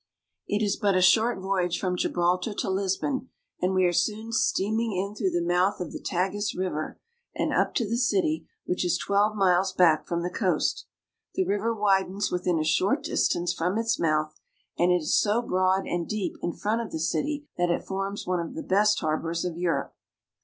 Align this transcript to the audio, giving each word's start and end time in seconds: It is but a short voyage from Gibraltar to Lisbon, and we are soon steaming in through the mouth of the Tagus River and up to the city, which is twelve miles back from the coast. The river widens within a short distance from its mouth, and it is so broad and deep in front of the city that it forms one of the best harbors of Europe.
It 0.47 0.63
is 0.63 0.77
but 0.77 0.95
a 0.95 0.99
short 1.01 1.37
voyage 1.37 1.79
from 1.79 1.95
Gibraltar 1.95 2.55
to 2.55 2.71
Lisbon, 2.71 3.29
and 3.61 3.75
we 3.75 3.85
are 3.85 3.93
soon 3.93 4.31
steaming 4.31 4.93
in 4.93 5.13
through 5.13 5.29
the 5.29 5.45
mouth 5.45 5.79
of 5.79 5.91
the 5.91 5.99
Tagus 5.99 6.55
River 6.55 6.99
and 7.35 7.53
up 7.53 7.75
to 7.75 7.87
the 7.87 7.97
city, 7.99 8.47
which 8.65 8.83
is 8.83 8.97
twelve 8.97 9.35
miles 9.35 9.73
back 9.73 10.07
from 10.07 10.23
the 10.23 10.31
coast. 10.33 10.87
The 11.35 11.45
river 11.45 11.71
widens 11.71 12.31
within 12.31 12.57
a 12.57 12.63
short 12.63 13.03
distance 13.03 13.53
from 13.53 13.77
its 13.77 13.99
mouth, 13.99 14.33
and 14.75 14.91
it 14.91 15.03
is 15.03 15.21
so 15.21 15.39
broad 15.43 15.85
and 15.85 16.09
deep 16.09 16.35
in 16.41 16.53
front 16.53 16.81
of 16.81 16.91
the 16.91 16.97
city 16.99 17.45
that 17.59 17.69
it 17.69 17.85
forms 17.85 18.25
one 18.25 18.39
of 18.39 18.55
the 18.55 18.63
best 18.63 19.01
harbors 19.01 19.45
of 19.45 19.55
Europe. 19.55 19.93